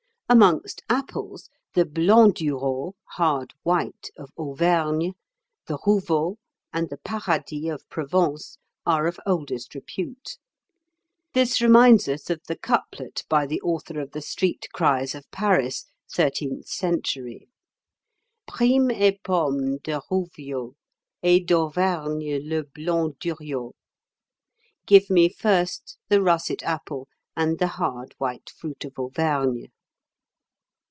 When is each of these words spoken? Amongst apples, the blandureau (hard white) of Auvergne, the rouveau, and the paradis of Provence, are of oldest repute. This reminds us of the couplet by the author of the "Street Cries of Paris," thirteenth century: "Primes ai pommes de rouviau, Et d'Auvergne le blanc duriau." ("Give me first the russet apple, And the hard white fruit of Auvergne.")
Amongst 0.33 0.81
apples, 0.87 1.49
the 1.73 1.83
blandureau 1.83 2.93
(hard 3.03 3.51
white) 3.63 4.07
of 4.15 4.29
Auvergne, 4.37 5.11
the 5.67 5.77
rouveau, 5.85 6.37
and 6.71 6.89
the 6.89 6.95
paradis 6.99 7.67
of 7.69 7.89
Provence, 7.89 8.57
are 8.85 9.07
of 9.07 9.19
oldest 9.25 9.75
repute. 9.75 10.37
This 11.33 11.59
reminds 11.59 12.07
us 12.07 12.29
of 12.29 12.39
the 12.47 12.55
couplet 12.57 13.25
by 13.27 13.45
the 13.45 13.59
author 13.59 13.99
of 13.99 14.11
the 14.11 14.21
"Street 14.21 14.67
Cries 14.71 15.15
of 15.15 15.29
Paris," 15.31 15.87
thirteenth 16.09 16.69
century: 16.69 17.49
"Primes 18.47 18.93
ai 18.95 19.19
pommes 19.21 19.81
de 19.83 19.99
rouviau, 20.09 20.75
Et 21.21 21.45
d'Auvergne 21.45 22.39
le 22.47 22.63
blanc 22.73 23.17
duriau." 23.19 23.73
("Give 24.85 25.09
me 25.09 25.27
first 25.27 25.97
the 26.07 26.21
russet 26.21 26.63
apple, 26.63 27.09
And 27.35 27.59
the 27.59 27.67
hard 27.67 28.15
white 28.17 28.49
fruit 28.57 28.85
of 28.85 28.97
Auvergne.") 28.97 29.67